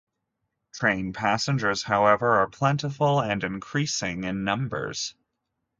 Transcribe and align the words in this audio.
Train 0.73 1.13
passengers, 1.13 1.83
however, 1.83 2.37
are 2.39 2.47
plentiful 2.47 3.19
and 3.21 3.43
increasing 3.43 4.23
in 4.23 4.43
numbers. 4.43 5.13